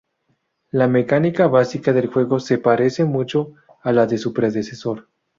La 0.71 0.87
mecánica 0.87 1.47
básica 1.47 1.93
del 1.93 2.07
juego 2.07 2.39
se 2.39 2.57
parece 2.57 3.05
mucho 3.05 3.53
a 3.83 3.91
la 3.91 4.07
de 4.07 4.17
su 4.17 4.33
predecesor. 4.33 5.07